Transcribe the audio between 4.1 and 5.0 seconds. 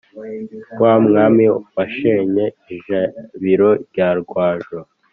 Rwajoro*.